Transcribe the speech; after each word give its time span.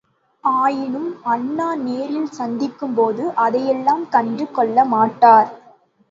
ஆயினும் 0.43 1.09
அண்ணா 1.25 1.75
நேரில் 1.79 2.31
சந்திக்கும்போது 2.31 3.23
அதையெல்லாம் 3.37 4.09
கண்டு 4.09 4.47
கொள்ள 4.51 4.85
மாட்டார். 4.85 5.51